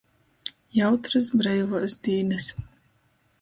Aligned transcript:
Jautrys 0.77 1.29
breivuos 1.41 1.97
dīnys!!! 2.09 2.49